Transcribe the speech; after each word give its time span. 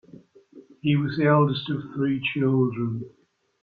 He 0.81 0.95
was 0.95 1.15
the 1.15 1.27
eldest 1.27 1.69
of 1.69 1.79
three 1.93 2.19
children. 2.33 3.07